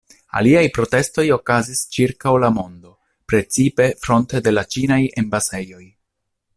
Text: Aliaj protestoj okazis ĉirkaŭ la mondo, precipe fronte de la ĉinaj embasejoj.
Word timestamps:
Aliaj 0.39 0.61
protestoj 0.77 1.25
okazis 1.35 1.81
ĉirkaŭ 1.97 2.33
la 2.45 2.51
mondo, 2.57 2.95
precipe 3.33 3.87
fronte 4.07 4.45
de 4.49 4.57
la 4.59 4.67
ĉinaj 4.77 5.01
embasejoj. 5.25 5.85